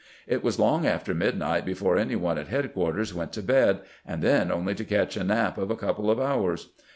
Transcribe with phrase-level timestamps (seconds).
[0.25, 4.51] It was long after midnight before any one at headquarters went to bed, and then
[4.51, 6.69] only to catch a nap of a couple of hours.